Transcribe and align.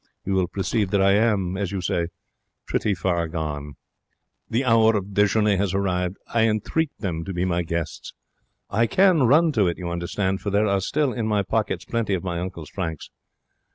You 0.25 0.33
will 0.33 0.47
perceive 0.47 0.89
that 0.89 1.01
I 1.03 1.11
am, 1.11 1.55
as 1.57 1.71
you 1.71 1.79
say, 1.79 2.07
pretty 2.65 2.95
far 2.95 3.27
gone. 3.27 3.75
The 4.49 4.65
hour 4.65 4.95
of 4.97 5.13
dejeuner 5.13 5.57
has 5.57 5.75
arrived. 5.75 6.17
I 6.33 6.47
entreat 6.49 6.89
them 6.97 7.23
to 7.23 7.31
be 7.31 7.45
my 7.45 7.61
guests. 7.61 8.11
I 8.71 8.87
can 8.87 9.21
run 9.27 9.51
to 9.51 9.67
it, 9.67 9.77
you 9.77 9.89
understand, 9.91 10.41
for 10.41 10.49
there 10.49 10.65
are 10.65 10.81
still 10.81 11.13
in 11.13 11.27
my 11.27 11.43
pockets 11.43 11.85
plenty 11.85 12.15
of 12.15 12.23
my 12.23 12.39
uncle's 12.39 12.71
francs. 12.71 13.11